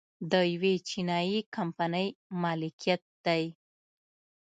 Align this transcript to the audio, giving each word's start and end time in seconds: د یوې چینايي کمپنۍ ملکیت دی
د 0.31 0.33
یوې 0.53 0.75
چینايي 0.87 1.39
کمپنۍ 1.55 2.07
ملکیت 2.41 3.01
دی 3.25 3.43